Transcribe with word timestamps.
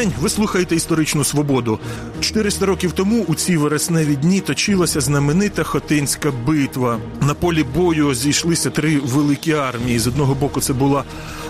день. 0.00 0.12
Ви 0.20 0.28
слухаєте 0.28 0.76
історичну 0.76 1.24
свободу. 1.24 1.78
400 2.20 2.66
років 2.66 2.92
тому 2.92 3.24
у 3.28 3.34
ці 3.34 3.56
вересневі 3.56 4.16
дні 4.16 4.40
точилася 4.40 5.00
знаменита 5.00 5.62
Хотинська 5.62 6.32
битва. 6.46 6.98
На 7.20 7.34
полі 7.34 7.64
бою 7.74 8.14
зійшлися 8.14 8.70
три 8.70 8.98
великі 8.98 9.52
армії. 9.52 9.98
З 9.98 10.06
одного 10.06 10.34
боку, 10.34 10.60
це 10.60 10.72
була 10.72 11.04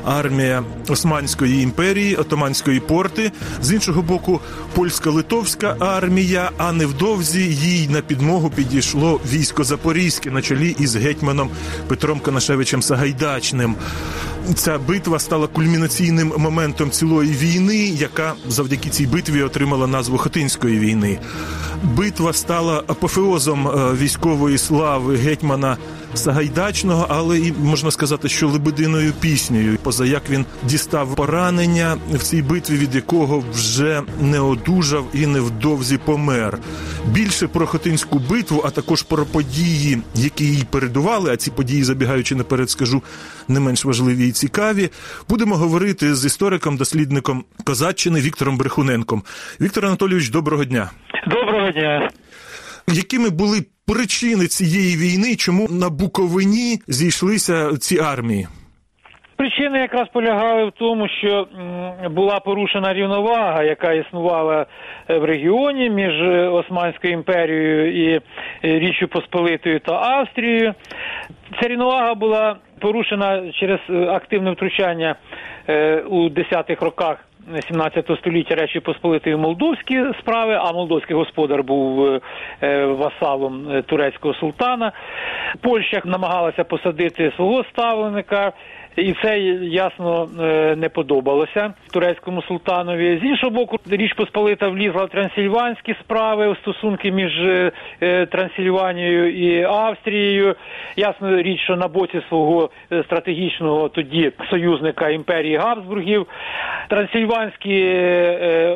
армія 0.04 0.64
Османської 0.88 1.62
імперії, 1.62 2.16
Отоманської 2.16 2.80
порти, 2.80 3.32
з 3.62 3.72
іншого 3.72 4.02
боку, 4.02 4.40
польсько-литовська 4.74 5.76
армія. 5.78 6.50
А 6.58 6.72
невдовзі 6.72 7.40
їй 7.40 7.88
на 7.88 8.00
підмогу 8.00 8.50
підійшло 8.50 9.20
військо 9.32 9.64
Запорізьке 9.64 10.30
на 10.30 10.42
чолі 10.42 10.76
із 10.78 10.96
гетьманом 10.96 11.50
Петром 11.88 12.20
Конашевичем 12.20 12.82
Сагайдачним. 12.82 13.76
Ця 14.54 14.78
битва 14.78 15.18
стала 15.18 15.46
кульмінаційним 15.46 16.32
моментом 16.38 16.90
цілої 16.90 17.32
війни, 17.32 17.76
яка 17.76 18.34
завдяки 18.48 18.90
цій 18.90 19.06
битві 19.06 19.42
отримала 19.42 19.86
назву 19.86 20.18
Хотинської 20.18 20.78
війни. 20.78 21.18
Битва 21.82 22.32
стала 22.32 22.82
апофеозом 22.86 23.68
е, 23.68 23.94
військової 23.94 24.58
слави 24.58 25.16
гетьмана 25.16 25.76
Сагайдачного, 26.14 27.06
але 27.08 27.38
і 27.38 27.52
можна 27.52 27.90
сказати, 27.90 28.28
що 28.28 28.48
лебединою 28.48 29.12
піснею, 29.20 29.78
поза 29.82 30.06
як 30.06 30.30
він 30.30 30.44
дістав 30.62 31.14
поранення 31.14 31.96
в 32.12 32.18
цій 32.18 32.42
битві, 32.42 32.74
від 32.74 32.94
якого 32.94 33.44
вже 33.52 34.02
не 34.20 34.40
одужав 34.40 35.04
і 35.14 35.26
невдовзі 35.26 35.98
помер. 35.98 36.58
Більше 37.06 37.48
про 37.48 37.66
Хотинську 37.66 38.18
битву, 38.18 38.62
а 38.64 38.70
також 38.70 39.02
про 39.02 39.26
події, 39.26 39.98
які 40.14 40.44
їй 40.44 40.64
передували. 40.70 41.32
А 41.32 41.36
ці 41.36 41.50
події, 41.50 41.84
забігаючи 41.84 42.34
наперед, 42.34 42.70
скажу 42.70 43.02
не 43.48 43.60
менш 43.60 43.84
важливі 43.84 44.28
і 44.28 44.32
цікаві. 44.32 44.90
Будемо 45.28 45.56
говорити 45.56 46.14
з 46.14 46.24
істориком, 46.24 46.76
дослідником 46.76 47.44
Козаччини 47.64 48.20
Віктором 48.20 48.56
Брехуненком. 48.56 49.22
Віктор 49.60 49.86
Анатолійович, 49.86 50.28
доброго 50.28 50.64
дня. 50.64 50.90
Доброго 51.26 51.70
дня. 51.70 52.10
Якими 52.88 53.30
були 53.30 53.64
причини 53.90 54.46
цієї 54.46 54.96
війни, 54.96 55.36
чому 55.36 55.66
на 55.70 55.90
Буковині 55.90 56.78
зійшлися 56.88 57.76
ці 57.78 57.98
армії? 57.98 58.46
Причини 59.36 59.78
якраз 59.78 60.08
полягали 60.12 60.64
в 60.64 60.72
тому, 60.78 61.08
що 61.08 61.46
була 62.10 62.40
порушена 62.40 62.94
рівновага, 62.94 63.62
яка 63.62 63.92
існувала 63.92 64.66
е, 65.08 65.18
в 65.18 65.24
регіоні 65.24 65.90
між 65.90 66.14
е, 66.20 66.48
Османською 66.48 67.12
імперією 67.12 68.04
і 68.04 68.14
е, 68.14 68.20
Річчю 68.62 69.08
Посполитою 69.08 69.80
та 69.80 69.92
Австрією. 69.92 70.74
Ця 71.60 71.68
рівновага 71.68 72.14
була 72.14 72.56
порушена 72.80 73.52
через 73.52 73.80
активне 74.08 74.50
втручання 74.50 75.14
у 76.10 76.28
10-х 76.28 76.84
роках 76.84 77.16
17 77.68 78.10
століття 78.18 78.54
Речі 78.54 78.80
Посполитої 78.80 79.36
молдовські 79.36 80.04
справи, 80.20 80.58
а 80.60 80.72
молдовський 80.72 81.16
господар 81.16 81.62
був 81.62 82.20
васалом 82.86 83.82
турецького 83.86 84.34
султана. 84.34 84.92
Польща 85.60 86.02
намагалася 86.04 86.64
посадити 86.64 87.32
свого 87.36 87.64
ставленика. 87.64 88.52
І 89.00 89.14
це 89.22 89.38
ясно 89.62 90.28
е, 90.40 90.76
не 90.76 90.88
подобалося 90.88 91.74
турецькому 91.92 92.42
султанові. 92.42 93.20
З 93.22 93.24
іншого 93.24 93.50
боку, 93.50 93.76
річ 93.90 94.12
Посполита 94.12 94.68
влізла 94.68 95.04
в 95.04 95.08
трансильванські 95.08 95.94
справи, 96.00 96.52
в 96.52 96.56
стосунки 96.56 97.12
між 97.12 97.38
е, 97.38 97.72
е, 98.00 98.26
Трансильванією 98.26 99.36
і 99.36 99.62
Австрією. 99.62 100.54
Ясно 100.96 101.42
річ, 101.42 101.60
що 101.60 101.76
на 101.76 101.88
боці 101.88 102.22
свого 102.28 102.70
стратегічного 103.04 103.88
тоді 103.88 104.32
союзника 104.50 105.08
імперії 105.08 105.56
Габсбургів 105.56 106.26
трансильванські 106.88 107.94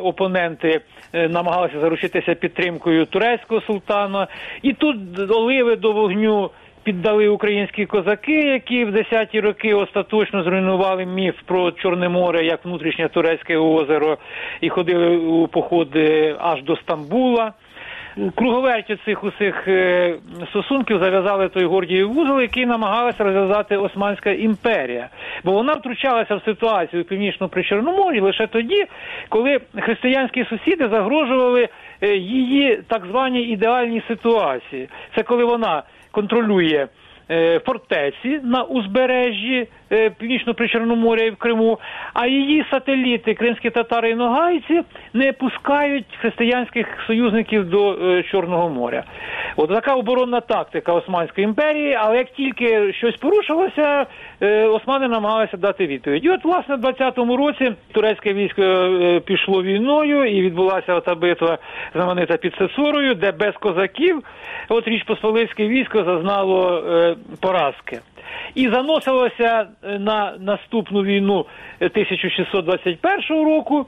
опоненти 0.03 0.81
намагалися 1.13 1.79
заручитися 1.79 2.35
підтримкою 2.35 3.05
турецького 3.05 3.61
султана, 3.61 4.27
і 4.61 4.73
тут 4.73 4.97
оливи 5.29 5.75
до 5.75 5.91
вогню 5.91 6.49
піддали 6.85 7.27
українські 7.27 7.85
козаки, 7.85 8.39
які 8.39 8.85
в 8.85 8.89
10-ті 8.89 9.39
роки 9.39 9.73
остаточно 9.73 10.43
зруйнували 10.43 11.05
міф 11.05 11.35
про 11.45 11.71
Чорне 11.71 12.09
море 12.09 12.45
як 12.45 12.65
внутрішнє 12.65 13.07
турецьке 13.07 13.57
озеро, 13.57 14.17
і 14.61 14.69
ходили 14.69 15.17
у 15.17 15.47
походи 15.47 16.35
аж 16.39 16.63
до 16.63 16.75
Стамбула. 16.75 17.53
Круговертю 18.35 18.97
цих 19.05 19.23
усіх 19.23 19.67
е, 19.67 20.15
стосунків 20.49 20.99
зав'язали 21.03 21.49
той 21.49 21.65
Гордіїв 21.65 22.13
вузол, 22.13 22.41
який 22.41 22.65
намагалася 22.65 23.23
розв'язати 23.23 23.77
Османська 23.77 24.29
імперія, 24.31 25.09
бо 25.43 25.51
вона 25.51 25.73
втручалася 25.73 26.35
в 26.35 26.41
ситуацію 26.45 27.01
у 27.01 27.05
північному 27.05 27.49
причорномор'ї 27.49 28.21
лише 28.21 28.47
тоді, 28.47 28.85
коли 29.29 29.59
християнські 29.79 30.45
сусіди 30.45 30.89
загрожували 30.89 31.69
е, 32.01 32.15
її 32.15 32.79
так 32.87 33.05
званій 33.05 33.41
ідеальній 33.41 34.01
ситуації. 34.07 34.89
Це 35.15 35.23
коли 35.23 35.43
вона 35.45 35.83
контролює 36.15 36.65
е, 36.75 36.87
фортеці 37.65 38.39
на 38.43 38.63
узбережжі 38.63 39.67
е, 39.91 40.09
північно-причорного 40.09 40.95
моря 40.95 41.23
і 41.23 41.29
в 41.29 41.35
Криму, 41.35 41.79
а 42.13 42.27
її 42.27 42.65
сателіти, 42.71 43.33
кримські 43.33 43.69
татари 43.69 44.09
і 44.09 44.15
ногайці, 44.15 44.81
не 45.13 45.33
пускають 45.33 46.05
християнських 46.21 46.87
союзників 47.07 47.69
до 47.69 47.93
е, 47.93 48.23
Чорного 48.23 48.69
моря. 48.69 49.03
От 49.55 49.69
така 49.69 49.95
оборонна 49.95 50.41
тактика 50.41 50.93
Османської 50.93 51.45
імперії, 51.45 51.97
але 51.99 52.17
як 52.17 52.29
тільки 52.29 52.93
щось 52.93 53.15
порушилося, 53.15 54.05
османи 54.71 55.07
намагалися 55.07 55.57
дати 55.57 55.87
відповідь. 55.87 56.25
І 56.25 56.29
от, 56.29 56.45
власне, 56.45 56.75
в 56.75 56.79
20-му 56.79 57.37
році 57.37 57.73
турецьке 57.91 58.33
військо 58.33 58.61
пішло 59.25 59.63
війною 59.63 60.25
і 60.25 60.41
відбулася 60.41 60.93
ота 60.93 61.15
битва 61.15 61.57
знаменита 61.93 62.37
під 62.37 62.55
Сесорою, 62.55 63.15
де 63.15 63.31
без 63.31 63.53
козаків, 63.53 64.23
от 64.69 64.87
річ 64.87 65.03
Посполицьке 65.03 65.67
військо 65.67 66.03
зазнало 66.03 67.14
поразки. 67.39 67.99
І 68.55 68.69
заносилося 68.69 69.67
е, 69.83 69.99
на 69.99 70.33
наступну 70.39 71.03
війну 71.03 71.45
1621 71.79 73.45
року, 73.45 73.85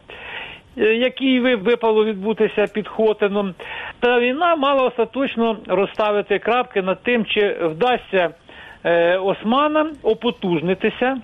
е, 0.78 0.94
який 0.94 1.40
випало 1.40 2.06
відбутися 2.06 2.68
під 2.74 2.88
Хотином. 2.88 3.54
Та 4.00 4.20
війна 4.20 4.56
мала 4.56 4.84
остаточно 4.84 5.58
розставити 5.68 6.40
крапки 6.40 6.82
над 6.82 7.04
тим, 7.04 7.26
чи 7.26 7.58
вдасться. 7.62 8.30
Е, 8.84 9.18
Османам 9.18 9.92
опотужнитися, 10.04 11.18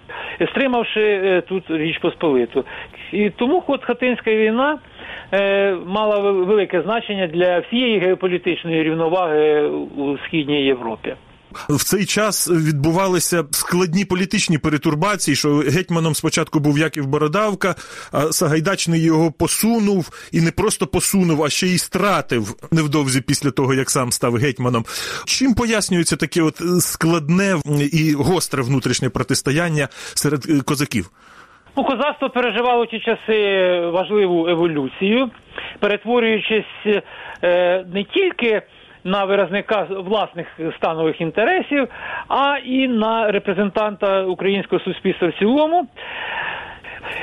стримавши 0.51 1.43
тут 1.47 1.63
Річ 1.69 1.97
Посполиту. 1.97 2.65
І 3.11 3.29
тому 3.29 3.61
ход 3.61 3.83
Хатинська 3.83 4.31
війна 4.31 4.79
мала 5.85 6.19
велике 6.19 6.81
значення 6.81 7.27
для 7.27 7.59
всієї 7.59 7.99
геополітичної 7.99 8.83
рівноваги 8.83 9.61
у 9.97 10.17
східній 10.17 10.63
Європі. 10.63 11.15
В 11.69 11.83
цей 11.83 12.05
час 12.05 12.49
відбувалися 12.49 13.43
складні 13.51 14.05
політичні 14.05 14.57
перетурбації, 14.57 15.35
що 15.35 15.57
гетьманом 15.57 16.15
спочатку 16.15 16.59
був 16.59 16.77
Яків 16.77 17.07
Бородавка, 17.07 17.75
а 18.11 18.31
Сагайдачний 18.31 19.01
його 19.01 19.31
посунув 19.31 20.29
і 20.31 20.41
не 20.41 20.51
просто 20.51 20.87
посунув, 20.87 21.43
а 21.43 21.49
ще 21.49 21.67
й 21.67 21.77
стратив 21.77 22.55
невдовзі 22.71 23.21
після 23.21 23.51
того, 23.51 23.73
як 23.73 23.89
сам 23.89 24.11
став 24.11 24.35
гетьманом. 24.35 24.85
Чим 25.25 25.53
пояснюється 25.53 26.15
таке 26.15 26.41
от 26.41 26.61
складне 26.79 27.59
і 27.91 28.13
гостре 28.13 28.63
внутрішнє 28.63 29.09
протистояння 29.09 29.87
серед 30.13 30.45
е, 30.49 30.61
козаків? 30.61 31.09
Ну, 31.77 31.83
козацтво 31.83 32.29
переживало 32.29 32.85
ті 32.85 32.99
часи 32.99 33.79
важливу 33.93 34.47
еволюцію, 34.47 35.31
перетворюючись 35.79 37.01
е, 37.43 37.85
не 37.93 38.03
тільки 38.03 38.61
на 39.03 39.25
виразника 39.25 39.87
власних 39.89 40.47
станових 40.77 41.21
інтересів, 41.21 41.87
а 42.27 42.57
і 42.57 42.87
на 42.87 43.31
репрезентанта 43.31 44.23
українського 44.23 44.81
суспільства 44.81 45.27
в 45.27 45.33
цілому. 45.39 45.87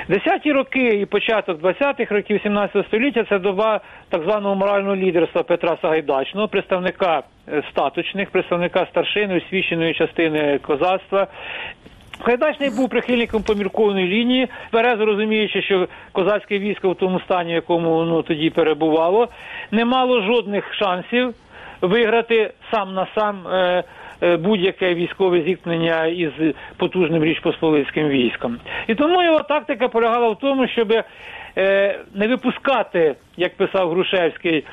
Десяті 0.08 0.52
роки 0.52 0.88
і 0.88 1.06
початок 1.06 1.62
20-х 1.62 2.14
років 2.14 2.40
17 2.43 2.87
століття 2.87 3.25
це 3.28 3.38
доба 3.38 3.81
так 4.08 4.22
званого 4.22 4.55
морального 4.55 4.96
лідерства 4.96 5.43
Петра 5.43 5.76
Сагайдачного, 5.82 6.49
представника 6.49 7.22
е, 7.49 7.62
статочних, 7.70 8.31
представника 8.31 8.87
старшини 8.90 9.37
освіченої 9.37 9.94
частини 9.94 10.58
козацтва. 10.58 11.26
Гайдачний 12.25 12.70
був 12.70 12.88
прихильником 12.88 13.43
поміркованої 13.43 14.08
лінії, 14.08 14.49
тверезо 14.70 15.05
розуміючи, 15.05 15.62
що 15.62 15.88
козацьке 16.12 16.58
військо 16.58 16.90
в 16.90 16.94
тому 16.94 17.20
стані, 17.20 17.52
в 17.52 17.55
якому 17.55 17.94
воно 17.94 18.22
тоді 18.22 18.50
перебувало, 18.50 19.28
не 19.70 19.84
мало 19.84 20.22
жодних 20.22 20.75
шансів 20.75 21.34
виграти 21.81 22.50
сам 22.71 22.94
на 22.94 23.06
сам 23.15 23.47
е, 23.49 23.85
е, 24.23 24.37
будь-яке 24.37 24.94
військове 24.94 25.43
зіткнення 25.43 26.06
із 26.06 26.31
потужним 26.77 27.25
річпосполицьким 27.25 28.09
військом. 28.09 28.59
І 28.87 28.94
тому 28.94 29.23
його 29.23 29.41
тактика 29.41 29.88
полягала 29.88 30.29
в 30.29 30.38
тому, 30.38 30.69
щоб 30.69 30.93
е, 30.93 31.05
не 32.15 32.29
випускати, 32.29 33.15
як 33.37 33.56
писав 33.56 33.91
Грушевський, 33.91 34.65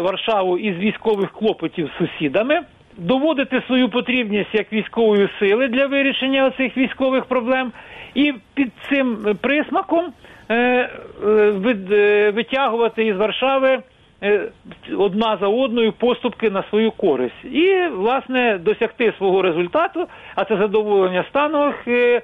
Варшаву 0.00 0.58
із 0.58 0.76
військових 0.76 1.30
клопотів 1.30 1.90
з 1.94 1.98
сусідами. 1.98 2.60
доводити 2.98 3.62
свою 3.66 3.88
потрібність 3.88 4.54
як 4.54 4.72
військової 4.72 5.28
сили 5.38 5.68
для 5.68 5.86
вирішення 5.86 6.50
цих 6.50 6.76
військових 6.76 7.24
проблем, 7.24 7.72
і 8.14 8.34
під 8.54 8.72
цим 8.88 9.36
присмаком 9.40 10.12
е, 10.50 10.90
витягувати 12.34 13.06
із 13.06 13.16
Варшави 13.16 13.82
одна 14.98 15.36
за 15.40 15.48
одною 15.48 15.92
поступки 15.92 16.50
на 16.50 16.62
свою 16.70 16.90
користь 16.90 17.44
і 17.44 17.86
власне 17.86 18.58
досягти 18.58 19.12
свого 19.18 19.42
результату, 19.42 20.06
а 20.34 20.44
це 20.44 20.56
задоволення 20.56 21.24
станових 21.30 21.88
е, 21.88 22.22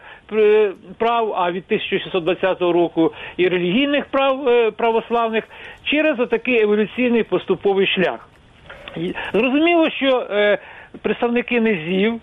прав, 0.98 1.34
а 1.36 1.52
від 1.52 1.64
1620 1.66 2.60
року 2.60 3.12
і 3.36 3.48
релігійних 3.48 4.04
прав 4.06 4.48
е, 4.48 4.70
православних 4.70 5.44
через 5.84 6.20
отакий 6.20 6.62
еволюційний 6.62 7.22
поступовий 7.22 7.86
шлях. 7.86 8.28
Зрозуміло, 9.32 9.90
що 9.90 10.26
е, 10.30 10.58
представники 11.02 11.60
низів, 11.60 12.20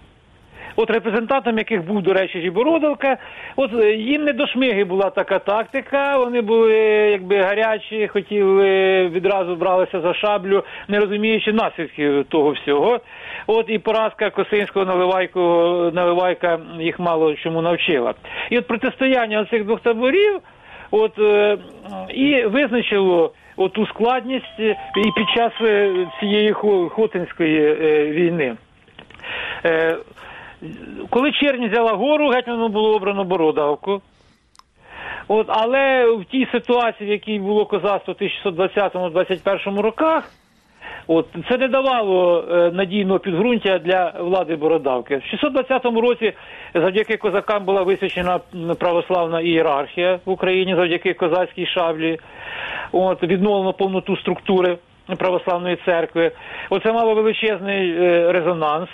от 0.77 0.89
репрезентантом 0.89 1.57
яких 1.57 1.83
був, 1.85 2.01
до 2.01 2.13
речі, 2.13 2.41
Жібородовка, 2.41 3.18
от 3.56 3.74
е, 3.74 3.94
їм 3.94 4.24
не 4.24 4.33
до 4.33 4.47
шмиги 4.47 4.83
була 4.83 5.09
така 5.09 5.39
тактика. 5.39 6.18
Вони 6.18 6.41
були 6.41 6.74
якби 7.12 7.38
гарячі, 7.41 8.07
хотіли 8.07 9.07
відразу 9.07 9.56
бралися 9.56 10.01
за 10.01 10.13
шаблю, 10.13 10.63
не 10.88 11.00
розуміючи 11.00 11.53
наслідків 11.53 12.25
того 12.29 12.50
всього. 12.51 13.00
От 13.47 13.65
і 13.69 13.79
поразка 13.79 14.29
Косинського 14.29 14.85
наливайку, 14.85 15.39
наливайка 15.94 16.59
їх 16.80 17.00
мало 17.00 17.35
чому 17.35 17.62
навчила. 17.62 18.13
І 18.50 18.57
от 18.57 18.68
протистояння 18.68 19.45
цих 19.45 19.63
двох 19.65 19.80
таборів. 19.80 20.39
От 20.91 21.19
е, 21.19 21.57
і 22.09 22.44
визначило 22.44 23.31
оту 23.57 23.85
складність 23.88 24.59
е, 24.59 24.75
і 24.97 25.12
під 25.15 25.30
час 25.35 25.53
цієї 26.19 26.51
Хо- 26.51 26.89
Хотинської 26.89 27.75
війни. 28.12 28.56
Коли 31.09 31.31
чернь 31.31 31.68
взяла 31.69 31.94
гору, 31.94 32.30
гетьману 32.30 32.68
було 32.68 32.95
обрано 32.95 33.24
Бородавку. 33.24 34.01
От, 35.27 35.45
але 35.50 36.12
в 36.12 36.25
тій 36.25 36.48
ситуації, 36.51 37.09
в 37.09 37.12
якій 37.12 37.39
було 37.39 37.65
козацтво 37.65 38.15
в 38.19 38.24
1620-21 38.24 39.80
роках, 39.80 40.31
От 41.07 41.27
це 41.50 41.57
не 41.57 41.68
давало 41.68 42.45
е, 42.51 42.71
надійного 42.71 43.19
підґрунтя 43.19 43.80
для 43.80 44.13
влади 44.19 44.56
Бородавки. 44.56 45.18
В 45.18 45.24
620 45.24 45.86
році 45.86 46.33
завдяки 46.74 47.18
козакам 47.18 47.65
була 47.65 47.83
висвячена 47.83 48.39
православна 48.80 49.42
ієрархія 49.42 50.19
в 50.25 50.30
Україні, 50.30 50.75
завдяки 50.75 51.13
козацькій 51.13 51.65
шаблі. 51.65 52.19
От 52.92 53.24
відновлено 53.24 53.74
повноту 53.74 54.18
структури 54.18 54.77
православної 55.18 55.77
церкви. 55.86 56.31
Оце 56.69 56.94
мало 56.94 57.15
величезний 57.15 57.92
е, 57.92 58.31
резонанс. 58.31 58.89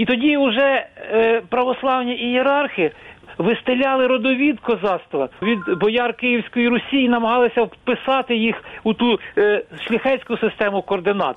І 0.00 0.04
тоді 0.04 0.36
вже 0.36 0.86
е, 1.12 1.42
православні 1.48 2.14
ієрархи 2.14 2.90
вистеляли 3.38 4.06
родовід 4.06 4.60
козацтва 4.60 5.28
від 5.42 5.58
бояр 5.78 6.16
Київської 6.16 6.68
Русі 6.68 7.02
і 7.02 7.08
намагалися 7.08 7.62
вписати 7.62 8.36
їх 8.36 8.64
у 8.84 8.94
ту 8.94 9.18
е, 9.38 9.62
шляхетську 9.88 10.36
систему 10.36 10.82
координат. 10.82 11.36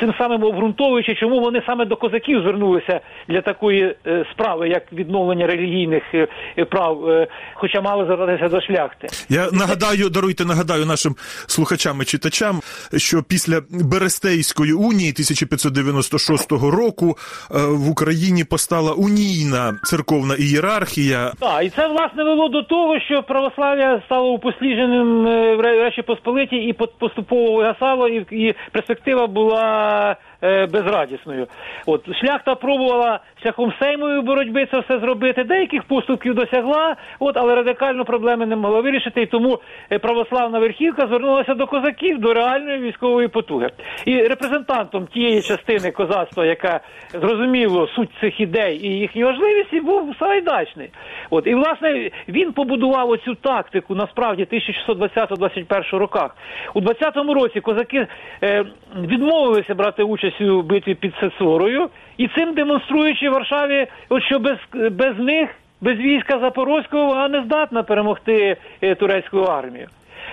Тим 0.00 0.14
самим 0.18 0.44
обґрунтовуючи, 0.44 1.14
чому 1.14 1.40
вони 1.40 1.62
саме 1.66 1.84
до 1.84 1.96
козаків 1.96 2.42
звернулися 2.42 3.00
для 3.28 3.40
такої 3.40 3.96
е, 4.06 4.24
справи, 4.32 4.68
як 4.68 4.92
відновлення 4.92 5.46
релігійних 5.46 6.02
е, 6.14 6.28
е, 6.58 6.64
прав, 6.64 7.08
е, 7.08 7.26
хоча 7.54 7.80
мали 7.80 8.04
звертатися 8.04 8.48
до 8.48 8.60
шляхти. 8.60 9.08
Я 9.28 9.48
нагадаю, 9.52 10.08
даруйте, 10.08 10.44
нагадаю 10.44 10.86
нашим 10.86 11.14
слухачам 11.46 12.02
і 12.02 12.04
читачам, 12.04 12.60
що 12.96 13.22
після 13.22 13.60
Берестейської 13.70 14.72
унії 14.72 15.12
1596 15.12 16.52
року 16.52 17.16
в 17.50 17.90
Україні 17.90 18.44
постала 18.44 18.92
унійна 18.92 19.78
церковна 19.82 20.34
ієрархія. 20.38 21.32
Так, 21.40 21.64
і 21.64 21.70
це 21.70 21.88
власне 21.88 22.24
вело 22.24 22.48
до 22.48 22.62
того, 22.62 23.00
що 23.00 23.22
православ'я 23.22 24.02
стало 24.06 24.32
упослідженим 24.32 25.24
в 25.56 25.60
Речі 25.60 26.02
Посполиті 26.02 26.56
і 26.56 26.72
поступово 26.72 27.56
вигасало, 27.56 28.08
і, 28.08 28.26
і 28.30 28.54
перспектива 28.72 29.26
була 29.26 29.59
uh, 29.60 30.14
е, 30.42 30.66
безрадісною. 30.66 31.46
От 31.86 32.16
шляхта 32.16 32.54
пробувала 32.54 33.20
шляхом 33.42 33.72
сеймової 33.82 34.20
боротьби 34.20 34.66
це 34.70 34.80
все 34.80 34.98
зробити. 34.98 35.44
Деяких 35.44 35.82
поступків 35.82 36.34
досягла, 36.34 36.96
от 37.18 37.36
але 37.36 37.54
радикально 37.54 38.04
проблеми 38.04 38.46
не 38.46 38.56
могла 38.56 38.80
вирішити. 38.80 39.22
І 39.22 39.26
тому 39.26 39.58
е, 39.92 39.98
православна 39.98 40.58
верхівка 40.58 41.06
звернулася 41.06 41.54
до 41.54 41.66
козаків 41.66 42.18
до 42.20 42.34
реальної 42.34 42.78
військової 42.78 43.28
потуги. 43.28 43.70
І 44.04 44.22
репрезентантом 44.22 45.06
тієї 45.06 45.42
частини 45.42 45.90
козацтва, 45.90 46.46
яка 46.46 46.80
зрозуміло 47.12 47.88
суть 47.88 48.10
цих 48.20 48.40
ідей 48.40 48.86
і 48.86 48.98
їхню 48.98 49.26
важливість, 49.26 49.84
був 49.84 50.14
Сагайдачний. 50.18 50.90
От 51.30 51.46
і 51.46 51.54
власне 51.54 52.10
він 52.28 52.52
побудував 52.52 53.10
оцю 53.10 53.34
тактику 53.34 53.94
насправді 53.94 54.44
1620-21 54.52 55.98
роках. 55.98 56.36
У 56.74 56.80
20-му 56.80 57.34
році 57.34 57.60
козаки 57.60 58.06
е, 58.42 58.64
відмовилися 58.96 59.74
брати 59.74 60.02
участь 60.02 60.29
у 60.40 60.62
битві 60.62 60.94
під 60.94 61.14
Сесорою, 61.20 61.88
і 62.16 62.28
цим 62.28 62.54
демонструючи 62.54 63.30
Варшаві, 63.30 63.86
от 64.08 64.22
що 64.22 64.38
без, 64.38 64.56
без 64.92 65.18
них, 65.18 65.50
без 65.80 65.98
війська 65.98 66.38
Запорозького, 66.38 67.06
вона 67.06 67.28
не 67.28 67.42
здатна 67.42 67.82
перемогти 67.82 68.56
е, 68.82 68.94
турецьку 68.94 69.38
армію. 69.38 69.86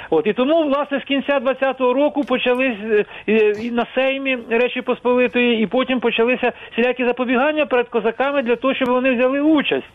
От 0.09 0.27
і 0.27 0.33
тому, 0.33 0.63
власне, 0.63 0.99
з 0.99 1.03
кінця 1.03 1.39
20-го 1.39 1.93
року 1.93 2.23
почались 2.23 2.77
е, 3.27 3.53
і 3.61 3.71
на 3.71 3.85
сеймі 3.95 4.37
Речі 4.49 4.81
Посполитої, 4.81 5.63
і 5.63 5.67
потім 5.67 5.99
почалися 5.99 6.51
всілякі 6.71 7.05
запобігання 7.05 7.65
перед 7.65 7.87
козаками 7.89 8.41
для 8.41 8.55
того, 8.55 8.73
щоб 8.73 8.89
вони 8.89 9.15
взяли 9.15 9.41
участь. 9.41 9.87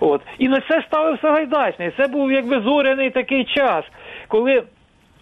От 0.00 0.20
і 0.38 0.48
на 0.48 0.60
це 0.60 0.82
ставив 0.82 1.18
Сагайдачний. 1.22 1.92
Це 1.96 2.06
був 2.06 2.32
якби 2.32 2.60
зоряний 2.60 3.10
такий 3.10 3.44
час, 3.44 3.84
коли 4.28 4.62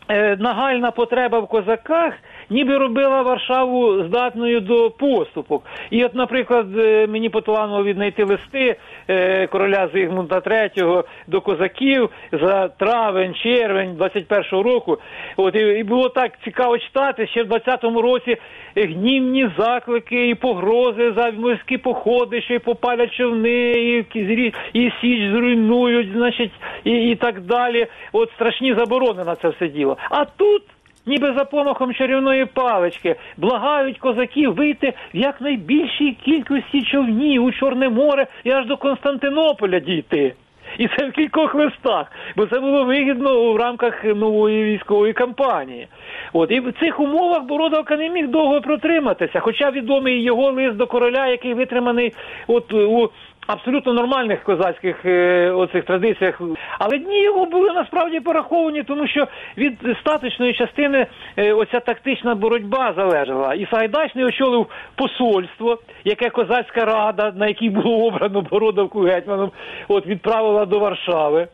е, 0.08 0.36
нагальна 0.36 0.90
потреба 0.90 1.38
в 1.38 1.46
козаках 1.46 2.12
ніби 2.50 2.78
робила 2.78 3.22
Варшаву 3.22 4.04
здатною 4.04 4.60
до 4.60 4.90
поступок. 4.90 5.62
І 5.90 6.04
от, 6.04 6.14
наприклад, 6.14 6.66
е, 6.78 7.06
мені 7.06 7.28
поталанило 7.28 7.84
віднайти 7.84 8.24
листи 8.24 8.76
е, 9.08 9.46
короля 9.46 9.88
Зигмунда 9.94 10.38
III 10.38 11.04
до 11.26 11.40
козаків 11.40 12.10
за 12.32 12.68
травень, 12.68 13.34
червень 13.34 13.96
21-го 13.98 14.62
року. 14.62 14.98
От 15.36 15.54
і, 15.54 15.84
було 15.84 16.08
так 16.08 16.32
цікаво 16.44 16.78
читати 16.78 17.26
ще 17.26 17.42
в 17.42 17.46
20-му 17.46 18.02
році 18.02 18.36
гнівні 18.76 19.50
заклики 19.58 20.28
і 20.28 20.34
погрози 20.34 21.12
за 21.12 21.30
морські 21.30 21.78
походи, 21.78 22.42
що 22.42 22.54
й 22.54 22.58
попалять 22.58 23.12
човни, 23.12 23.72
і, 24.14 24.52
і 24.72 24.92
січ 25.00 25.30
зруйнують, 25.30 26.12
значить, 26.12 26.52
і, 26.84 26.90
і 26.90 27.14
так 27.14 27.40
далі. 27.40 27.86
От 28.12 28.30
страшні 28.30 28.74
заборони 28.74 29.24
на 29.24 29.34
це 29.34 29.48
все 29.48 29.68
діло. 29.68 29.96
А 30.10 30.24
тут. 30.24 30.62
Ніби 31.06 31.32
за 31.32 31.44
помахом 31.44 31.94
чарівної 31.94 32.44
палички 32.44 33.16
благають 33.36 33.98
козаків 33.98 34.54
вийти 34.54 34.92
в 35.14 35.16
якнайбільшій 35.16 36.16
кількості 36.24 36.82
човнів 36.82 37.44
у 37.44 37.52
Чорне 37.52 37.88
море 37.88 38.26
і 38.44 38.50
аж 38.50 38.66
до 38.66 38.76
Константинополя 38.76 39.80
дійти. 39.80 40.34
І 40.78 40.88
це 40.88 41.06
в 41.06 41.12
кількох 41.12 41.54
листах, 41.54 42.12
бо 42.36 42.46
це 42.46 42.60
було 42.60 42.84
вигідно 42.84 43.52
в 43.52 43.56
рамках 43.56 44.04
нової 44.04 44.64
військової 44.64 45.12
кампанії. 45.12 45.88
От 46.32 46.50
і 46.50 46.60
в 46.60 46.72
цих 46.80 47.00
умовах 47.00 47.42
Бородавка 47.44 47.96
не 47.96 48.08
міг 48.10 48.28
довго 48.28 48.60
протриматися, 48.60 49.40
хоча 49.40 49.70
відомий 49.70 50.22
його 50.22 50.50
лист 50.50 50.76
до 50.76 50.86
короля, 50.86 51.26
який 51.26 51.54
витриманий 51.54 52.12
от 52.46 52.72
у 52.72 53.10
абсолютно 53.46 53.92
нормальних 53.92 54.42
козацьких 54.42 55.04
е, 55.04 55.50
оцих 55.50 55.84
традиціях. 55.84 56.40
Але 56.78 56.98
дні 56.98 57.22
його 57.22 57.46
були 57.46 57.72
насправді 57.72 58.20
пораховані, 58.20 58.82
тому 58.82 59.06
що 59.06 59.26
від 59.56 59.72
статичної 60.00 60.52
частини 60.52 61.06
е, 61.36 61.52
оця 61.52 61.80
тактична 61.80 62.34
боротьба 62.34 62.92
залежала. 62.96 63.54
І 63.54 63.66
Сагайдачний 63.70 64.24
очолив 64.24 64.66
посольство, 64.94 65.78
яке 66.04 66.30
козацька 66.30 66.84
рада, 66.84 67.32
на 67.36 67.46
якій 67.46 67.70
було 67.70 68.06
обрано 68.06 68.40
Бородовку 68.40 69.00
гетьманом, 69.00 69.50
от 69.88 70.06
відправила 70.06 70.66
до 70.66 70.78
Варшави. 70.78 71.48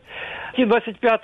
І 0.57 0.65
25 0.65 1.21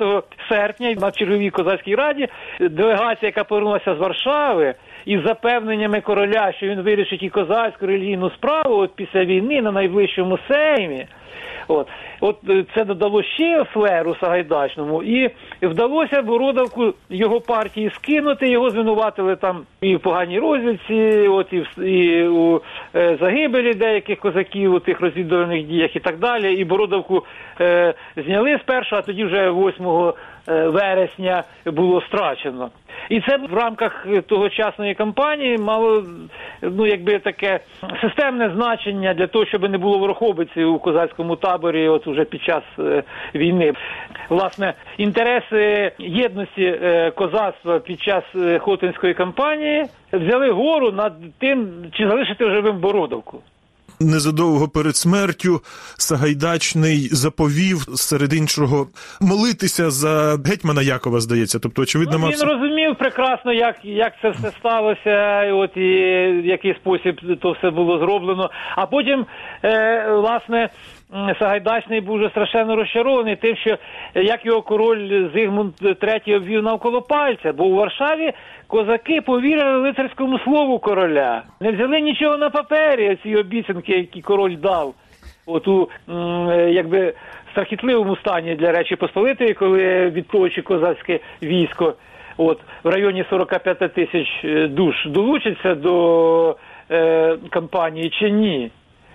серпня 0.49 0.93
на 0.93 1.11
черговій 1.11 1.49
козацькій 1.49 1.95
раді 1.95 2.27
делегація, 2.59 3.27
яка 3.27 3.43
повернулася 3.43 3.95
з 3.95 3.97
Варшави, 3.97 4.75
із 5.05 5.23
запевненнями 5.23 6.01
короля, 6.01 6.53
що 6.57 6.67
він 6.67 6.81
вирішить 6.81 7.23
і 7.23 7.29
козацьку 7.29 7.85
релігійну 7.85 8.29
справу 8.29 8.75
от 8.75 8.95
після 8.95 9.25
війни 9.25 9.61
на 9.61 9.71
найближчому 9.71 10.39
сеймі. 10.47 11.07
От, 11.67 11.87
от 12.21 12.37
е, 12.49 12.65
це 12.75 12.85
додало 12.85 13.23
ще 13.23 13.65
флеру 13.73 14.15
Сагайдачному, 14.15 15.03
і 15.03 15.29
вдалося 15.61 16.21
Бородавку 16.21 16.93
його 17.09 17.41
партії 17.41 17.91
скинути. 17.95 18.49
Його 18.49 18.69
звинуватили 18.69 19.35
там 19.35 19.61
і 19.81 19.95
в 19.95 19.99
поганій 19.99 20.39
розвідці, 20.39 21.27
от 21.27 21.53
і, 21.53 21.59
в, 21.59 21.79
і 21.83 22.27
у 22.27 22.61
е, 22.95 23.17
загибелі 23.21 23.73
деяких 23.73 24.19
козаків 24.19 24.73
у 24.73 24.79
тих 24.79 25.01
розвідувальних 25.01 25.67
діях 25.67 25.95
і 25.95 25.99
так 25.99 26.17
далі. 26.17 26.53
І 26.53 26.65
Бородавку 26.65 27.25
е, 27.61 27.93
зняли 28.17 28.59
спершу, 28.59 28.95
а 28.95 29.01
тоді 29.01 29.23
вже 29.23 29.51
8 29.51 29.87
е, 29.87 30.13
вересня 30.49 31.43
було 31.65 32.01
страчено. 32.01 32.69
І 33.09 33.21
це 33.21 33.37
в 33.37 33.53
рамках 33.53 34.07
тогочасної 34.27 34.95
кампанії 34.95 35.57
мало 35.57 36.03
ну 36.61 36.85
якби 36.85 37.19
таке 37.19 37.59
системне 38.01 38.51
значення 38.55 39.13
для 39.13 39.27
того, 39.27 39.45
щоб 39.45 39.69
не 39.69 39.77
було 39.77 39.97
ворохобиці 39.97 40.63
у 40.63 40.79
козацькому 40.79 41.35
таборі, 41.35 41.87
от 41.87 42.07
уже 42.07 42.25
під 42.25 42.41
час 42.43 42.63
е, 42.79 43.03
війни. 43.35 43.73
Власне, 44.29 44.73
інтереси 44.97 45.91
єдності 45.99 46.63
е, 46.63 47.11
козацтва 47.11 47.79
під 47.79 48.01
час 48.01 48.23
е, 48.35 48.59
Хотинської 48.59 49.13
кампанії 49.13 49.85
взяли 50.13 50.51
гору 50.51 50.91
над 50.91 51.13
тим, 51.39 51.69
чи 51.93 52.07
залишити 52.07 52.51
живим 52.51 52.77
Бородовку. 52.77 53.41
Незадовго 54.01 54.67
перед 54.67 54.95
смертю 54.95 55.61
Сагайдачний 55.97 57.09
заповів 57.11 57.77
серед 57.95 58.33
іншого 58.33 58.87
молитися 59.21 59.89
за 59.91 60.37
гетьмана 60.45 60.81
Якова, 60.81 61.19
здається. 61.19 61.59
Тобто, 61.59 61.81
очевидно, 61.81 62.13
Ну, 62.13 62.19
мав 62.19 62.31
він 62.31 62.41
розумів 62.41 62.95
прекрасно, 62.99 63.53
як, 63.53 63.75
як 63.83 64.13
це 64.21 64.29
все 64.29 64.51
сталося, 64.59 65.43
і 65.43 65.51
от 65.51 65.77
і 65.77 65.89
в 66.41 66.45
який 66.45 66.73
спосіб 66.75 67.15
то 67.41 67.51
все 67.51 67.69
було 67.69 67.99
зроблено. 67.99 68.49
А 68.75 68.85
потім, 68.85 69.25
е, 69.63 70.11
власне, 70.11 70.69
Сагайдачний 71.39 72.01
був 72.01 72.17
вже 72.17 72.29
страшенно 72.29 72.75
розчарований 72.75 73.35
тим, 73.35 73.55
що 73.55 73.77
е, 74.15 74.23
як 74.23 74.45
його 74.45 74.61
король 74.61 75.29
Зигмунд 75.33 75.73
III 75.81 76.35
обвів 76.35 76.63
навколо 76.63 77.01
пальця, 77.01 77.53
бо 77.53 77.65
у 77.65 77.75
Варшаві 77.75 78.33
козаки 78.67 79.21
повірили 79.21 79.77
лицарському 79.77 80.39
слову 80.39 80.79
короля. 80.79 81.43
Не 81.59 81.71
взяли 81.71 82.01
нічого 82.01 82.37
на 82.37 82.49
папері, 82.49 83.17
ці 83.23 83.35
обіцянки, 83.35 83.91
які 83.91 84.21
король 84.21 84.57
дав. 84.57 84.93
От 85.45 85.67
у 85.67 85.89
е, 86.09 86.71
якби 86.71 87.13
страхітливому 87.51 88.15
стані 88.15 88.55
для 88.55 88.71
Речі 88.71 88.95
Посполитої, 88.95 89.53
коли 89.53 90.09
відплочі 90.09 90.61
козацьке 90.61 91.19
військо, 91.41 91.93
от 92.37 92.59
в 92.83 92.89
районі 92.89 93.25
45 93.29 93.93
тисяч 93.93 94.27
е, 94.43 94.67
душ 94.67 95.05
долучиться 95.05 95.75
до 95.75 96.55
е, 96.91 97.37
кампанії 97.49 98.09
чи 98.09 98.29
ні. 98.31 98.71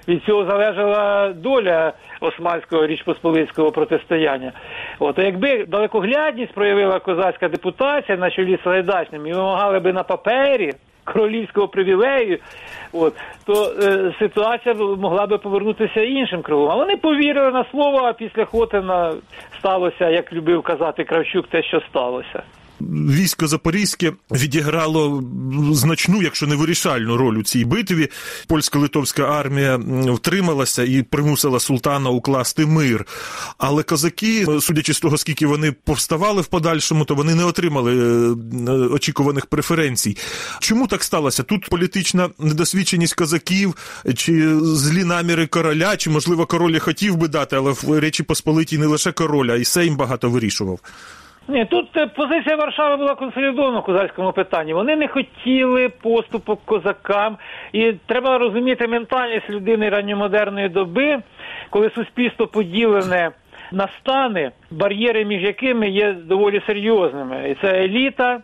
Від 0.08 0.25
цього 0.25 0.44
залежала 0.44 1.32
доля 1.32 1.92
османського 2.20 2.87
річпосполитського 2.87 3.73
протистояння. 3.73 4.52
От 4.99 5.18
якби 5.18 5.64
далекоглядність 5.64 6.52
проявила 6.52 6.99
козацька 6.99 7.49
депутація 7.49 8.18
на 8.18 8.30
чолі 8.30 8.58
з 8.64 8.94
і 9.12 9.18
вимагали 9.18 9.80
би 9.80 9.92
на 9.92 10.02
папері 10.02 10.73
королівського 11.04 11.68
привілею, 11.68 12.38
от 12.92 13.14
то 13.46 13.52
е, 13.82 14.14
ситуація 14.18 14.75
могла 14.75 15.26
би 15.26 15.38
повернутися 15.38 16.00
іншим 16.00 16.42
кругом. 16.42 16.70
А 16.70 16.75
вони 16.75 16.96
повірили 16.96 17.50
на 17.50 17.64
слово, 17.70 17.99
а 17.99 18.12
після 18.12 18.44
Хотина 18.44 19.12
сталося, 19.58 20.11
як 20.11 20.32
любив 20.32 20.62
казати 20.62 21.04
Кравчук, 21.04 21.46
те, 21.46 21.62
що 21.62 21.80
сталося. 21.80 22.42
Військо 22.81 23.47
Запорізьке 23.47 24.12
відіграло 24.31 25.25
значну, 25.73 26.23
якщо 26.23 26.47
не 26.47 26.57
вирішальну 26.57 27.16
роль 27.16 27.37
у 27.37 27.43
цій 27.43 27.64
битві. 27.64 28.09
Польсько-литовська 28.47 29.23
армія 29.23 29.81
втрималася 30.07 30.83
і 30.83 31.02
примусила 31.02 31.61
султана 31.61 32.11
укласти 32.11 32.66
мир. 32.66 33.07
Але 33.59 33.83
козаки, 33.83 34.47
судячи 34.61 34.95
з 34.95 35.00
того, 35.00 35.19
скільки 35.19 35.47
вони 35.47 35.73
повставали 35.73 36.43
в 36.43 36.47
подальшому, 36.47 37.04
то 37.04 37.14
вони 37.14 37.35
не 37.35 37.45
отримали 37.45 37.93
е, 37.93 38.71
очікуваних 38.71 39.47
преференцій. 39.47 40.16
Чому 40.61 40.87
так 40.87 41.04
сталося? 41.04 41.43
Тут 41.43 41.69
політична 41.69 42.31
недосвідченість 42.38 43.14
козаків, 43.14 43.75
чи 44.16 44.59
злі 44.61 45.04
наміри 45.04 45.47
короля, 45.47 45.97
чи 45.97 46.11
можливо 46.11 46.47
король 46.47 46.78
хотів 46.78 47.16
би 47.16 47.28
дати, 47.28 47.57
але 47.57 47.73
в 47.73 48.00
Речі 48.00 48.23
Посполитій 48.23 48.78
не 48.78 48.87
лише 48.87 49.12
король, 49.12 49.50
а 49.50 49.57
й 49.57 49.64
Сейм 49.64 49.97
багато 49.97 50.31
вирішував. 50.31 50.78
Ні, 51.49 51.65
тут 51.65 51.97
е, 51.97 52.07
позиція 52.07 52.57
Варшави 52.57 52.97
була 52.97 53.15
консолідована 53.15 53.79
в 53.79 53.85
козацькому 53.85 54.33
питанні. 54.33 54.75
Вони 54.75 54.97
не 54.97 55.09
хотіли 55.09 55.89
поступок 55.89 56.61
козакам, 56.65 57.37
і 57.73 57.93
треба 58.07 58.39
розуміти 58.39 58.89
ментальність 58.89 59.51
людини 59.51 59.89
ранньомодерної 59.89 60.69
доби, 60.69 61.19
коли 61.71 61.91
суспільство 61.91 62.47
поділене 62.47 63.31
на 63.73 63.89
стани, 63.89 64.51
бар'єри 64.71 65.25
між 65.25 65.43
якими 65.43 65.89
є 65.89 66.13
доволі 66.13 66.63
серйозними. 66.67 67.51
І 67.51 67.55
це 67.55 67.85
еліта. 67.85 68.41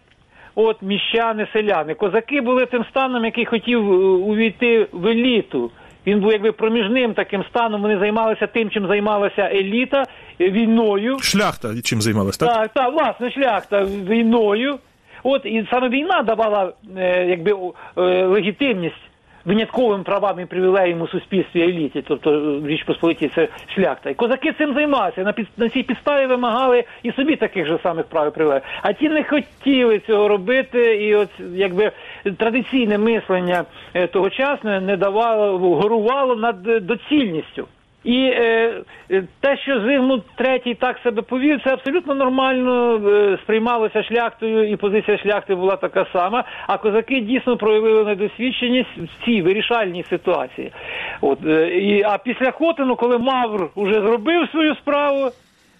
От 0.54 0.82
міщани, 0.82 1.46
селяни. 1.52 1.94
Козаки 1.94 2.40
були 2.40 2.66
тим 2.66 2.84
станом, 2.84 3.24
який 3.24 3.44
хотів 3.44 3.92
е, 3.92 3.96
увійти 4.06 4.86
в 4.92 5.06
еліту. 5.06 5.70
Він 6.06 6.20
був 6.20 6.32
якби 6.32 6.52
проміжним 6.52 7.14
таким 7.14 7.44
станом. 7.44 7.82
Вони 7.82 7.98
займалися 7.98 8.46
тим, 8.46 8.70
чим 8.70 8.86
займалася 8.86 9.42
еліта 9.42 10.04
е, 10.40 10.50
війною. 10.50 11.18
Шляхта 11.18 11.68
чим 11.84 12.02
займалась, 12.02 12.38
так? 12.38 12.48
Так, 12.48 12.70
так, 12.74 12.92
власне, 12.92 13.30
шляхта 13.30 13.84
війною. 13.84 14.78
От 15.22 15.46
і 15.46 15.66
саме 15.70 15.88
війна 15.88 16.22
давала 16.22 16.72
е, 16.96 17.26
якби 17.26 17.52
е, 17.96 18.24
легітимність 18.24 19.10
винятковим 19.44 20.04
правам 20.04 20.40
і 20.40 20.44
привілеям 20.46 21.00
у 21.00 21.08
суспільстві 21.08 21.62
еліті, 21.62 22.04
тобто 22.08 22.60
Річ 22.66 22.82
Посполитій 22.82 23.30
це 23.34 23.48
шляхта. 23.74 24.10
І 24.10 24.14
козаки 24.14 24.52
цим 24.52 24.74
займалися. 24.74 25.22
На, 25.22 25.32
під, 25.32 25.48
на 25.56 25.68
цій 25.68 25.82
підставі 25.82 26.26
вимагали 26.26 26.84
і 27.02 27.12
собі 27.12 27.36
таких 27.36 27.66
же 27.66 27.78
самих 27.82 28.06
прав 28.06 28.28
і 28.28 28.30
привілеїв. 28.30 28.62
А 28.82 28.92
ті 28.92 29.08
не 29.08 29.24
хотіли 29.24 29.98
цього 29.98 30.28
робити, 30.28 30.96
і 30.96 31.14
от 31.14 31.28
якби 31.54 31.92
традиційне 32.38 32.98
мислення 32.98 33.64
е, 33.94 34.06
тогочасне 34.06 34.80
не 34.80 34.96
давало, 34.96 35.58
горувало 35.58 36.36
над 36.36 36.68
е, 36.68 36.80
доцільністю. 36.80 37.66
І 38.04 38.16
е, 38.16 38.82
е, 39.10 39.22
те, 39.40 39.56
що 39.56 39.80
Зигмунд 39.80 40.22
III 40.38 40.76
так 40.76 40.98
себе 40.98 41.22
повів, 41.22 41.60
це 41.64 41.72
абсолютно 41.72 42.14
нормально 42.14 43.00
е, 43.08 43.38
сприймалося 43.42 44.02
шляхтою, 44.02 44.70
і 44.70 44.76
позиція 44.76 45.18
шляхти 45.18 45.54
була 45.54 45.76
така 45.76 46.06
сама. 46.12 46.44
А 46.66 46.78
козаки 46.78 47.20
дійсно 47.20 47.56
проявили 47.56 48.04
недосвідченість 48.04 48.98
в 48.98 49.24
цій 49.24 49.42
вирішальній 49.42 50.04
ситуації. 50.10 50.72
От 51.20 51.38
е, 51.46 51.78
і 51.78 52.02
а 52.02 52.18
після 52.18 52.50
Хотину, 52.50 52.96
коли 52.96 53.18
Мавр 53.18 53.68
уже 53.74 53.94
зробив 53.94 54.48
свою 54.50 54.74
справу. 54.74 55.30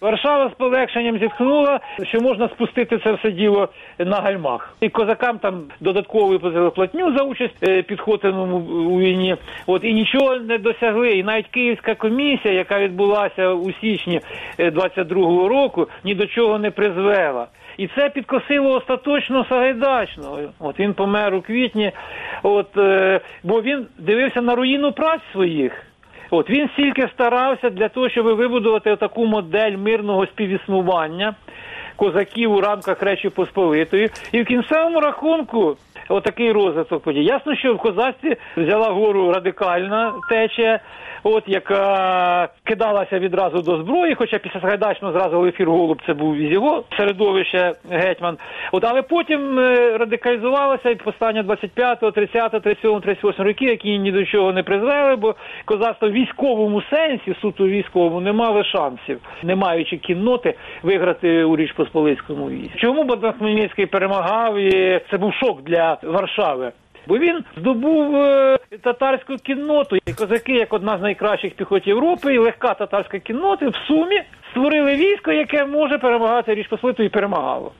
Варшава 0.01 0.51
з 0.51 0.53
полегшенням 0.53 1.19
зітхнула, 1.19 1.81
що 2.03 2.21
можна 2.21 2.49
спустити 2.49 2.99
це 2.99 3.13
все 3.13 3.31
діло 3.31 3.69
на 3.99 4.17
гальмах. 4.17 4.75
І 4.81 4.89
козакам 4.89 5.39
там 5.39 5.63
додатково 5.81 6.27
виплатили 6.27 6.71
платню 6.71 7.17
за 7.17 7.25
участь 7.25 7.63
е, 7.63 7.83
у- 8.25 8.57
у 8.95 9.01
війні. 9.01 9.37
От 9.67 9.85
і 9.85 9.93
нічого 9.95 10.37
не 10.37 10.59
досягли. 10.59 11.11
І 11.11 11.23
навіть 11.25 11.47
Київська 11.49 11.95
комісія, 11.95 12.55
яка 12.55 12.79
відбулася 12.81 13.49
у 13.49 13.73
січні 13.73 14.21
е, 14.59 14.71
22-го 14.71 15.49
року, 15.49 15.89
ні 16.05 16.15
до 16.15 16.27
чого 16.27 16.59
не 16.59 16.71
призвела. 16.71 17.47
І 17.77 17.87
це 17.87 18.09
підкосило 18.11 18.73
остаточно 18.75 19.47
Сагайдачного. 19.49 20.39
От 20.59 20.81
він 20.81 20.95
помер 20.95 21.35
у 21.35 21.41
квітні, 21.43 21.93
от 22.43 22.77
е, 22.77 23.21
бо 23.45 23.63
він 23.63 23.87
дивився 23.99 24.43
на 24.43 24.55
руїну 24.55 24.93
праць 24.93 25.21
своїх. 25.33 25.87
От 26.31 26.51
він 26.51 26.69
стільки 26.69 27.09
старався 27.15 27.71
для 27.71 27.89
того, 27.89 28.09
щоб 28.09 28.27
вибудувати 28.27 28.97
таку 28.97 29.27
модель 29.27 29.77
мирного 29.77 30.27
співіснування 30.27 31.35
козаків 31.97 32.53
у 32.53 32.61
рамках 32.61 33.03
Речі 33.03 33.29
Посполитої. 33.29 34.11
І 34.33 34.43
в 34.43 34.47
кінцевому 34.47 35.01
рахунку 35.01 35.77
отакий 36.09 36.53
розвиток 36.53 37.03
подій. 37.03 37.25
Ясно, 37.25 37.57
що 37.57 37.75
в 37.75 37.79
козацтві 37.79 38.37
взяла 38.57 38.91
гору 38.91 39.33
радикальна 39.33 40.13
течія, 40.29 40.81
от 41.23 41.45
яка 41.47 42.49
кидалася 42.65 43.19
відразу 43.19 43.63
до 43.63 43.83
зброї, 43.83 44.15
хоча 44.15 44.39
після 44.39 44.61
Сагайдачного 44.61 45.13
зразу 45.13 45.37
Олефір 45.37 45.71
Голуб 45.71 46.03
це 46.07 46.15
був 46.15 46.37
із 46.37 46.53
його 46.53 46.85
середовища 46.97 47.75
гетьман. 47.91 48.39
От 48.73 48.85
але 48.85 49.03
потім 49.03 49.59
е, 49.59 49.99
радикалізувалася 49.99 50.91
і 50.91 50.95
повстання 50.95 51.43
25, 51.43 51.99
30, 52.15 52.63
37, 52.63 53.01
38 53.01 53.45
років, 53.45 53.69
які 53.69 53.99
ні 53.99 54.13
до 54.13 54.25
чого 54.25 54.53
не 54.53 54.63
призвели, 54.63 55.17
бо 55.17 55.35
козацтво 55.65 56.09
в 56.09 56.13
військовому 56.13 56.83
сенсі, 56.83 57.35
суто 57.41 57.67
військовому, 57.67 58.21
не 58.21 58.33
мали 58.33 58.65
шансів, 58.65 59.21
не 59.43 59.57
маючи 59.57 59.97
кінноти, 59.97 60.55
виграти 60.83 61.45
у 61.45 61.57
Річ 61.57 61.73
Посполицькому 61.73 62.51
війську. 62.51 62.79
Чому 62.79 63.05
Богдан 63.05 63.33
Хмельницький 63.33 63.87
перемагав? 63.87 64.59
І 64.59 65.01
це 65.11 65.19
був 65.19 65.35
шок 65.35 65.63
для 65.63 65.99
Варшави. 66.03 66.73
Бо 67.11 67.19
він 67.19 67.45
здобув 67.57 68.17
е, 68.17 68.59
татарську 68.83 69.37
кінноту. 69.37 69.97
І 70.07 70.13
козаки, 70.13 70.53
як 70.53 70.73
одна 70.73 70.99
з 70.99 71.03
найкращих 71.03 71.55
піхот 71.55 71.87
Європи, 71.87 72.35
і 72.35 72.39
легка 72.39 72.75
татарська 72.75 73.19
кіннота 73.19 73.69
в 73.69 73.75
сумі 73.87 74.23
створили 74.51 74.97
військо, 74.97 75.33
яке 75.33 75.65
може 75.65 75.99
перемагати 75.99 76.55
Річ 76.55 76.67
Посполиту 76.67 77.03
і 77.03 77.09
перемагало. 77.09 77.73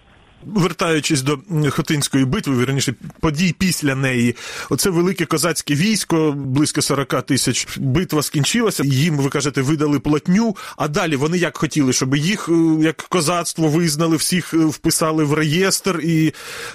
Вертаючись 0.47 1.23
до 1.23 1.39
Хотинської 1.71 2.25
битви, 2.25 2.65
вірніше 2.65 2.93
подій 3.21 3.55
після 3.61 3.95
неї, 3.95 4.35
оце 4.71 4.91
велике 4.91 5.25
козацьке 5.25 5.75
військо, 5.75 6.35
близько 6.37 6.83
40 6.83 7.23
тисяч. 7.23 7.79
Битва 7.79 8.23
скінчилася. 8.23 8.83
Їм, 8.87 9.17
ви 9.17 9.31
кажете, 9.31 9.61
видали 9.63 10.01
платню. 10.01 10.55
А 10.79 10.89
далі 10.89 11.17
вони 11.17 11.39
як 11.39 11.57
хотіли, 11.57 11.93
щоб 11.93 12.17
їх 12.17 12.49
е, 12.49 12.83
як 12.83 12.97
козацтво 12.97 13.69
визнали, 13.69 14.17
всіх 14.17 14.55
е, 14.55 14.57
вписали 14.57 15.25
в 15.25 15.35
реєстр 15.35 16.01
і 16.05 16.33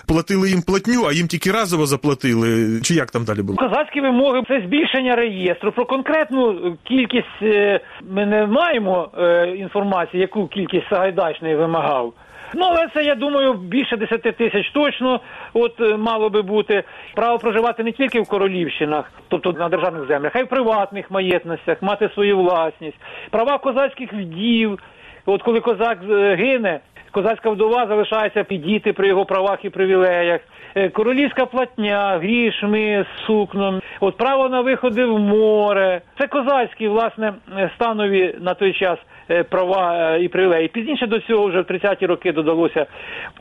платили 0.08 0.50
їм 0.50 0.62
платню, 0.62 1.06
а 1.08 1.14
їм 1.14 1.28
тільки 1.28 1.52
разово 1.52 1.86
заплатили. 1.86 2.82
Чи 2.82 2.94
як 2.94 3.12
там 3.12 3.24
далі 3.24 3.42
було? 3.42 3.58
Козацькі 3.58 4.02
вимоги 4.02 4.42
це 4.48 4.62
збільшення 4.68 5.16
реєстру. 5.16 5.72
Про 5.72 5.86
конкретну 5.86 6.78
кількість 6.84 7.42
е, 7.42 7.80
ми 8.10 8.26
не 8.26 8.46
маємо 8.46 9.12
інформації, 9.58 10.22
яку 10.22 10.48
кількість 10.48 10.90
Сагайдачний 10.90 11.56
вимагав. 11.56 12.14
Ну, 12.58 12.66
але 12.70 12.88
це, 12.94 13.04
я 13.04 13.16
думаю, 13.16 13.54
більше 13.54 13.98
10 13.98 14.22
тисяч 14.22 14.72
точно 14.72 15.20
от 15.54 15.82
е, 15.82 15.98
мало 15.98 16.30
би 16.30 16.42
бути. 16.42 16.84
Право 17.16 17.40
проживати 17.40 17.84
не 17.84 17.92
тільки 17.92 18.22
в 18.22 18.28
королівщинах, 18.28 19.12
тобто 19.28 19.52
на 19.52 19.70
державних 19.70 20.08
землях, 20.08 20.36
а 20.36 20.40
й 20.40 20.44
в 20.44 20.48
приватних 20.48 21.12
маєтностях, 21.12 21.82
мати 21.82 22.10
свою 22.14 22.38
власність, 22.38 22.98
права 23.30 23.58
козацьких 23.58 24.14
вдів. 24.14 24.80
От 25.26 25.44
коли 25.44 25.60
козак 25.60 25.98
е, 26.10 26.36
гине, 26.36 26.80
козацька 27.12 27.50
вдова 27.50 27.88
залишається 27.88 28.44
підіти 28.44 28.94
при 28.94 29.08
його 29.08 29.26
правах 29.26 29.66
і 29.66 29.70
привілеях. 29.70 30.42
Е, 30.76 30.90
Королівська 30.90 31.46
платня, 31.46 32.20
грішми 32.22 33.06
з 33.06 33.26
сукном, 33.26 33.82
от 34.00 34.18
право 34.18 34.50
на 34.50 34.62
виходи 34.62 35.06
в 35.06 35.20
море. 35.20 36.02
Це 36.20 36.28
козацькі, 36.28 36.88
власне, 36.88 37.34
станові 37.76 38.36
на 38.42 38.54
той 38.54 38.74
час 38.74 39.00
права 39.50 40.16
е, 40.16 40.24
і 40.24 40.28
привілеї. 40.28 40.68
Пізніше 40.68 41.08
до 41.08 41.20
цього 41.20 41.48
вже 41.48 41.62
в 41.62 41.66
30-ті 41.66 42.06
роки 42.06 42.32
додалося 42.32 42.86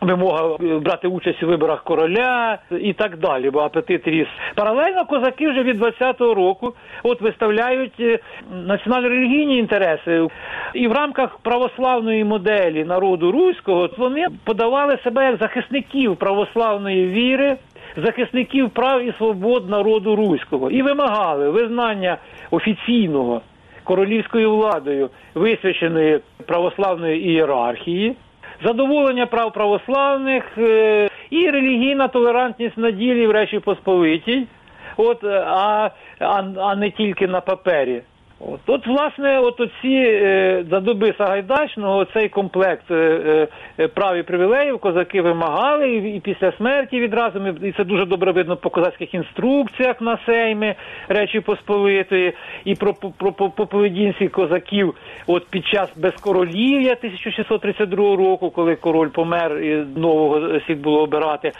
вимога 0.01 0.57
е, 0.61 0.79
брати 0.79 1.09
участь 1.09 1.43
у 1.43 1.47
виборах 1.47 1.85
короля 1.85 2.59
і 2.81 2.93
так 2.93 3.17
далі, 3.17 3.51
бо 3.51 3.61
апетит 3.61 4.09
ріс. 4.09 4.27
Паралельно 4.55 5.07
козаки 5.07 5.49
вже 5.49 5.63
від 5.63 5.83
20-го 5.83 6.35
року 6.35 6.75
от 7.03 7.21
виставляють 7.21 8.01
е, 8.01 8.19
національно-релігійні 8.53 9.59
інтереси. 9.59 10.29
І 10.75 10.89
в 10.89 10.93
рамках 10.93 11.39
православної 11.39 12.25
моделі 12.25 12.85
народу 12.85 13.33
руського 13.33 13.91
вони 13.99 14.27
подавали 14.45 14.99
себе 15.05 15.25
як 15.25 15.37
захисників 15.37 16.17
православної 16.17 17.07
віри, 17.07 17.57
захисників 17.97 18.71
прав 18.71 19.03
і 19.03 19.13
свобод 19.13 19.71
народу 19.71 20.17
руського 20.17 20.71
і 20.71 20.83
вимагали 20.83 21.51
визнання 21.51 22.17
офіційного 22.51 23.43
королівською 23.85 24.57
владою 24.57 25.11
висвяченої 25.35 26.21
православної 26.47 27.29
ієрархії, 27.29 28.17
задоволення 28.65 29.27
прав 29.27 29.53
православних 29.53 30.59
е, 30.59 31.09
і 31.31 31.51
релігійна 31.51 32.09
толерантність 32.09 32.79
на 32.79 32.91
ділі 32.91 33.27
в 33.27 33.31
Речі 33.31 33.59
Посполитій, 33.59 34.47
от, 34.97 35.25
е, 35.25 35.45
а, 35.47 35.91
а, 36.19 36.43
а 36.59 36.77
не 36.77 36.91
тільки 36.91 37.27
на 37.27 37.41
папері. 37.41 38.03
От, 38.41 38.61
от 38.67 38.87
власне, 38.87 39.39
от 39.39 39.61
оці 39.61 39.95
е, 40.07 40.65
за 40.71 40.81
доби 40.81 41.15
Сагайдачного 41.19 42.05
цей 42.05 42.29
комплект 42.29 42.91
е, 42.91 43.49
е, 43.79 43.89
прав 43.89 44.17
і 44.17 44.23
привілеїв 44.23 44.79
козаки 44.79 45.23
вимагали 45.23 45.91
і, 45.91 46.17
і 46.17 46.21
після 46.21 46.53
смерті 46.53 47.01
відразу 47.01 47.41
ми 47.41 47.55
і 47.63 47.73
це 47.73 47.85
дуже 47.85 48.05
добре 48.05 48.33
видно 48.33 48.57
по 48.57 48.71
козацьких 48.71 49.15
інструкціях 49.15 50.01
на 50.01 50.19
сейми 50.27 50.75
Речі 51.09 51.41
Посполитої, 51.41 52.33
і 52.65 52.75
про, 52.75 52.95
про, 52.95 53.33
про, 53.33 53.51
по 53.51 53.67
поведінці 53.67 54.29
козаків 54.29 54.95
от 55.27 55.47
під 55.51 55.67
час 55.67 55.97
безкоролів'я 55.97 56.93
1632 56.93 58.17
року, 58.17 58.51
коли 58.51 58.77
король 58.77 59.09
помер 59.09 59.59
і 59.59 59.85
нового 59.97 60.61
слід 60.67 60.83
було 60.83 61.03
обирати. 61.03 61.53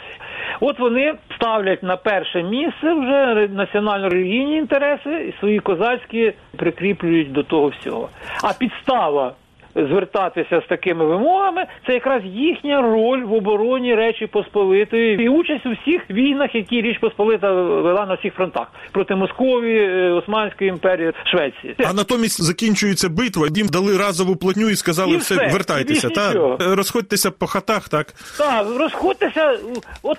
От 0.59 0.79
вони 0.79 1.13
ставлять 1.35 1.83
на 1.83 1.97
перше 1.97 2.43
місце 2.43 2.93
вже 2.93 3.47
національно-релігійні 3.47 4.57
інтереси 4.57 5.25
і 5.29 5.39
свої 5.39 5.59
козацькі 5.59 6.33
прикріплюють 6.55 7.31
до 7.31 7.43
того 7.43 7.67
всього. 7.67 8.09
А 8.43 8.53
підстава 8.53 9.33
звертатися 9.75 10.61
з 10.65 10.69
такими 10.69 11.05
вимогами 11.05 11.65
це 11.87 11.93
якраз 11.93 12.21
їхня 12.25 12.81
роль 12.81 13.23
в 13.23 13.33
обороні 13.33 13.95
Речі 13.95 14.27
Посполитої 14.27 15.23
і 15.23 15.29
участь 15.29 15.65
у 15.65 15.71
всіх 15.71 16.09
війнах, 16.09 16.55
які 16.55 16.81
Річ 16.81 16.97
Посполита 16.97 17.51
вела 17.51 18.05
на 18.05 18.13
всіх 18.13 18.33
фронтах 18.33 18.67
проти 18.91 19.15
Московії, 19.15 19.79
е, 19.79 20.11
Османської 20.11 20.69
імперії, 20.69 21.11
Швеції. 21.25 21.75
А 21.89 21.93
натомість 21.93 22.43
закінчується 22.43 23.09
битва, 23.09 23.47
їм 23.55 23.67
дали 23.67 23.97
разову 23.97 24.35
платню 24.35 24.69
і 24.69 24.75
сказали, 24.75 25.13
І 25.13 25.17
все, 25.17 25.35
все, 25.35 25.47
вертайтеся, 25.47 26.09
та 26.09 26.27
нічого. 26.27 26.57
розходьтеся 26.59 27.31
по 27.31 27.47
хатах, 27.47 27.89
так. 27.89 28.07
Так, 28.37 28.67
розходьтеся, 28.79 29.57
от 30.03 30.17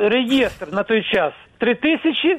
реєстр 0.00 0.66
на 0.72 0.82
той 0.82 1.02
час 1.02 1.32
три 1.58 1.74
тисячі. 1.74 2.38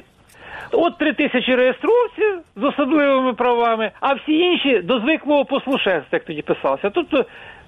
От 0.72 0.98
три 0.98 1.12
тисячі 1.12 1.54
реєстровців 1.54 2.38
з 2.56 2.64
особливими 2.64 3.32
правами, 3.32 3.90
а 4.00 4.14
всі 4.14 4.38
інші 4.38 4.78
до 4.78 5.00
звиклого 5.00 5.44
послушенства, 5.44 6.08
як 6.12 6.24
тоді 6.24 6.42
писалося. 6.42 6.90
Тобто, 6.90 7.24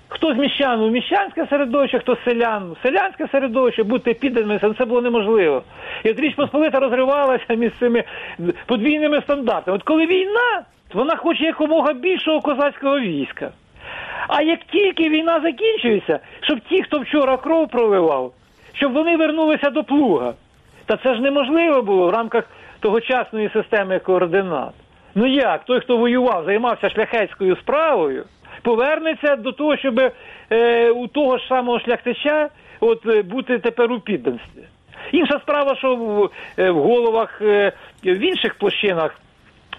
хто 0.08 0.34
з 0.34 0.38
міщан 0.38 0.80
у 0.80 0.90
міщанське 0.90 1.46
середовище, 1.50 1.98
хто 1.98 2.14
з 2.14 2.24
селян 2.24 2.70
у 2.70 2.76
селянське 2.82 3.28
середовище, 3.32 3.82
бути 3.82 4.14
підданими, 4.14 4.74
це 4.78 4.84
було 4.84 5.02
неможливо. 5.02 5.62
І 6.04 6.10
от 6.10 6.20
Річ 6.20 6.34
Посполита 6.34 6.80
розривалася 6.80 7.54
між 7.54 7.72
цими 7.80 8.04
подвійними 8.66 9.20
стандартами. 9.20 9.76
От 9.76 9.82
коли 9.82 10.06
війна, 10.06 10.62
вона 10.94 11.16
хоче 11.16 11.44
якомога 11.44 11.92
більшого 11.92 12.40
козацького 12.40 13.00
війська. 13.00 13.50
А 14.28 14.42
як 14.42 14.60
тільки 14.72 15.08
війна 15.08 15.40
закінчується, 15.40 16.18
щоб 16.40 16.60
ті, 16.60 16.82
хто 16.82 16.98
вчора 16.98 17.36
кров 17.36 17.68
проливав, 17.68 18.32
щоб 18.72 18.92
вони 18.92 19.16
вернулися 19.16 19.70
до 19.70 19.84
плуга. 19.84 20.34
Та 20.86 20.96
це 20.96 21.14
ж 21.14 21.20
неможливо 21.20 21.82
було 21.82 22.06
в 22.06 22.10
рамках 22.10 22.44
тогочасної 22.82 23.50
системи 23.52 23.98
координат. 23.98 24.74
Ну 25.14 25.26
як, 25.26 25.64
той, 25.64 25.80
хто 25.80 25.96
воював, 25.96 26.44
займався 26.44 26.90
шляхетською 26.90 27.56
справою, 27.56 28.24
повернеться 28.62 29.36
до 29.36 29.52
того, 29.52 29.76
щоб 29.76 30.00
е, 30.50 30.90
у 30.90 31.06
того 31.06 31.38
ж 31.38 31.46
самого 31.48 31.80
шляхтича 31.80 32.48
от, 32.80 33.06
е, 33.06 33.22
бути 33.22 33.58
тепер 33.58 33.92
у 33.92 34.00
підданстві. 34.00 34.62
Інша 35.12 35.38
справа, 35.38 35.76
що 35.76 35.96
в, 35.96 36.30
е, 36.58 36.70
в 36.70 36.82
головах 36.82 37.42
е, 37.42 37.72
в 38.04 38.18
інших 38.18 38.54
площинах 38.54 39.18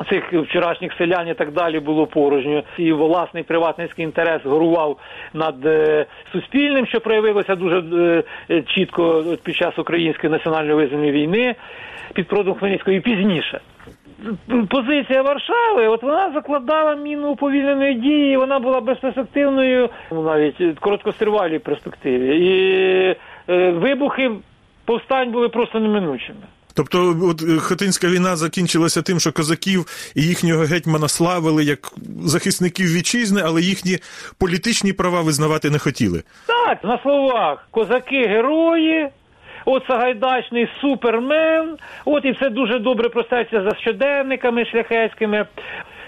цих 0.10 0.34
вчорашніх 0.34 0.94
селян 0.98 1.28
і 1.28 1.34
так 1.34 1.52
далі 1.52 1.80
було 1.80 2.08
порожньо. 2.08 2.63
І 2.78 2.92
власний 2.92 3.44
приватницький 3.44 4.06
інтерес 4.06 4.42
горував 4.46 5.00
над 5.34 5.66
е, 5.66 6.06
суспільним, 6.32 6.86
що 6.86 7.00
проявилося 7.00 7.56
дуже 7.56 8.24
е, 8.50 8.62
чітко 8.62 9.24
під 9.44 9.56
час 9.56 9.80
української 9.80 10.32
національної 10.32 10.76
визвольної 10.76 11.12
війни 11.12 11.56
під 12.13 12.28
продом 12.28 12.56
Хмельницького 12.56 12.98
і 12.98 13.00
пізніше. 13.00 13.60
Позиція 14.70 15.22
Варшави, 15.22 15.88
от 15.88 16.04
вона 16.04 16.32
закладала 16.34 16.96
міну 16.96 17.30
уповільненої 17.30 17.94
дії, 17.94 18.38
вона 18.38 18.60
була 18.60 18.82
безперспективною, 18.82 19.89
ну, 20.12 20.22
навіть 20.22 20.80
короткостривалій 20.80 21.60
перспективі. 21.60 22.38
І 22.38 23.16
е, 23.50 23.72
вибухи 23.72 24.32
повстань 24.86 25.32
були 25.32 25.50
просто 25.50 25.80
неминучими. 25.80 26.39
Тобто, 26.76 27.18
от 27.22 27.42
Хатинська 27.62 27.84
Хотинська 27.84 28.08
війна 28.08 28.36
закінчилася 28.36 29.02
тим, 29.02 29.20
що 29.20 29.32
козаків 29.32 30.12
і 30.16 30.22
їхнього 30.22 30.64
гетьмана 30.64 31.08
славили 31.08 31.64
як 31.64 31.94
захисників 32.24 32.94
вітчизни, 32.94 33.42
але 33.46 33.62
їхні 33.62 33.98
політичні 34.40 34.94
права 34.94 35.22
визнавати 35.22 35.70
не 35.70 35.80
хотіли. 35.80 36.24
Так, 36.48 36.84
на 36.84 37.00
словах 37.02 37.68
козаки 37.72 38.28
герої. 38.28 39.10
От 39.66 39.84
Сагайдачний 39.88 40.68
супермен, 40.82 41.78
от 42.06 42.26
і 42.26 42.32
все 42.32 42.50
дуже 42.50 42.80
добре 42.80 43.10
простається 43.10 43.64
за 43.64 43.76
щоденниками 43.76 44.66
шляхетськими. 44.66 45.46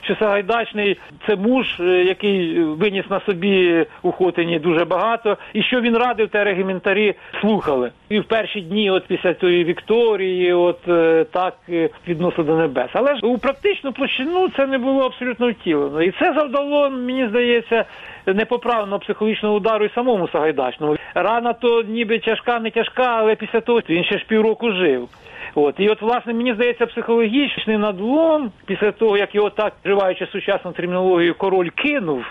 Що 0.05 0.15
Сагайдачний 0.15 0.97
це 1.27 1.35
муж, 1.35 1.79
е, 1.79 1.83
який 1.83 2.59
виніс 2.59 3.05
на 3.09 3.19
собі 3.19 3.85
у 4.01 4.11
Хотині 4.11 4.59
дуже 4.59 4.85
багато, 4.85 5.37
і 5.53 5.63
що 5.63 5.81
він 5.81 5.97
радив, 5.97 6.29
те 6.29 6.43
регіментарі 6.43 7.15
слухали. 7.41 7.91
І 8.09 8.19
в 8.19 8.23
перші 8.23 8.61
дні, 8.61 8.91
от 8.91 9.07
після 9.07 9.33
тої 9.33 9.63
Вікторії, 9.63 10.53
от 10.53 10.87
е, 10.87 11.25
так 11.31 11.53
е, 11.69 11.89
відносно 12.07 12.43
до 12.43 12.57
небес. 12.57 12.89
Але 12.93 13.15
ж 13.15 13.19
у 13.23 13.37
практичну 13.37 13.93
площину 13.93 14.49
це 14.49 14.67
не 14.67 14.77
було 14.77 15.05
абсолютно 15.05 15.51
втілено. 15.51 16.01
І 16.01 16.11
це 16.11 16.33
завдало, 16.33 16.89
мені 16.89 17.27
здається, 17.27 17.85
непоправного 18.25 18.99
психологічного 18.99 19.55
удару 19.55 19.85
і 19.85 19.89
самому 19.95 20.27
Сагайдачному. 20.27 20.97
Рана 21.13 21.53
то 21.53 21.83
ніби 21.83 22.19
тяжка, 22.19 22.59
не 22.59 22.71
тяжка, 22.71 23.15
але 23.17 23.35
після 23.35 23.61
того 23.61 23.81
він 23.89 24.03
ще 24.03 24.17
ж 24.17 24.25
півроку 24.27 24.71
жив. 24.71 25.09
От 25.55 25.75
і 25.77 25.89
от, 25.89 26.01
власне, 26.01 26.33
мені 26.33 26.53
здається, 26.53 26.85
психологічний 26.85 27.77
надлом 27.77 28.51
після 28.65 28.91
того, 28.91 29.17
як 29.17 29.35
його 29.35 29.49
так 29.49 29.73
вживаючи 29.85 30.25
сучасну 30.25 30.71
термінологію, 30.71 31.35
король 31.35 31.69
кинув. 31.69 32.25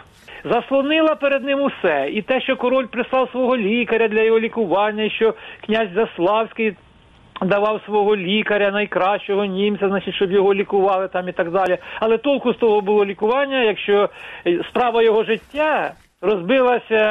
Заслонила 0.44 1.14
перед 1.14 1.44
ним 1.44 1.62
усе, 1.62 2.08
і 2.12 2.22
те, 2.22 2.40
що 2.40 2.56
король 2.56 2.86
прислав 2.86 3.30
свого 3.30 3.56
лікаря 3.56 4.08
для 4.08 4.20
його 4.22 4.40
лікування, 4.40 5.10
що 5.10 5.34
князь 5.66 5.88
Заславський 5.94 6.74
давав 7.42 7.80
свого 7.84 8.16
лікаря, 8.16 8.70
найкращого 8.70 9.44
німця, 9.44 9.88
значить, 9.88 10.14
щоб 10.14 10.32
його 10.32 10.54
лікували 10.54 11.08
там 11.08 11.28
і 11.28 11.32
так 11.32 11.50
далі. 11.50 11.78
Але 12.00 12.18
толку 12.18 12.52
з 12.52 12.56
того 12.56 12.80
було 12.80 13.04
лікування, 13.04 13.62
якщо 13.62 14.08
справа 14.68 15.02
його 15.02 15.24
життя 15.24 15.94
розбилася 16.24 17.02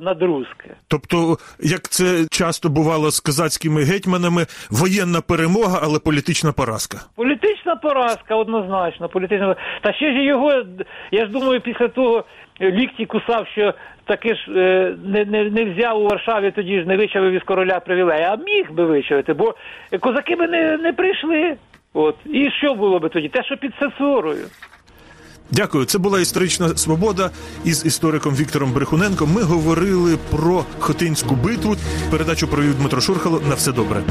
на 0.00 0.14
друзки. 0.14 0.70
Тобто, 0.88 1.36
як 1.60 1.88
це 1.88 2.04
часто 2.30 2.68
бувало 2.68 3.10
з 3.10 3.20
козацькими 3.20 3.82
гетьманами, 3.82 4.46
воєнна 4.70 5.20
перемога, 5.20 5.78
але 5.82 5.98
політична 5.98 6.52
поразка. 6.52 6.98
Політична 7.16 7.76
поразка, 7.76 8.34
однозначно, 8.36 9.08
політична. 9.08 9.56
Та 9.82 9.92
ще 9.92 10.12
ж 10.12 10.22
його, 10.22 10.52
я 11.10 11.26
ж 11.26 11.32
думаю, 11.32 11.60
після 11.60 11.88
того 11.88 12.24
лікті 12.60 13.06
кусав, 13.06 13.46
що 13.46 13.74
таки 14.04 14.34
ж 14.34 14.40
е, 14.56 14.94
не, 15.04 15.24
не, 15.24 15.44
не 15.44 15.64
взяв 15.64 16.02
у 16.02 16.04
Варшаві, 16.04 16.50
тоді 16.50 16.80
ж 16.80 16.86
не 16.86 16.96
вичавив 16.96 17.32
із 17.32 17.42
короля 17.42 17.80
привілея, 17.80 18.32
а 18.32 18.36
міг 18.36 18.72
би 18.72 18.84
вичавити, 18.84 19.32
бо 19.32 19.54
козаки 20.00 20.36
би 20.36 20.46
не, 20.46 20.76
не 20.76 20.92
прийшли. 20.92 21.56
От. 21.94 22.16
І 22.26 22.50
що 22.50 22.74
було 22.74 22.98
би 22.98 23.08
тоді? 23.08 23.28
Те, 23.28 23.44
що 23.44 23.56
під 23.56 23.72
цензурою. 23.80 24.44
Дякую. 25.52 25.84
Це 25.84 25.98
була 25.98 26.20
історична 26.20 26.76
свобода 26.76 27.30
із 27.64 27.86
істориком 27.86 28.34
Віктором 28.34 28.72
Брехуненком. 28.72 29.32
Ми 29.32 29.42
говорили 29.42 30.18
про 30.30 30.64
Хотинську 30.78 31.34
битву. 31.34 31.76
Передачу 32.10 32.48
провів 32.48 32.74
Дмитро 32.74 33.00
Шурхало. 33.00 33.42
На 33.48 33.54
все 33.54 33.72
добре. 33.72 34.02